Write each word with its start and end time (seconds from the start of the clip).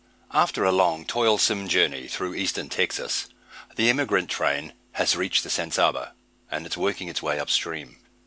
After 0.31 0.63
a 0.65 0.71
long 0.71 1.05
toilsome 1.05 1.67
journey 1.67 2.07
through 2.07 2.33
Eastern 2.33 2.69
Texas, 2.69 3.27
the 3.75 3.87
emigrant 3.87 4.31
train 4.31 4.73
has 4.93 5.15
reached 5.15 5.43
the 5.43 5.49
San 5.51 5.69
Saba, 5.69 6.13
and 6.49 6.65
is 6.65 6.75
working 6.75 7.07
its 7.07 7.21
way 7.21 7.39
up 7.39 7.51
stream. 7.51 7.99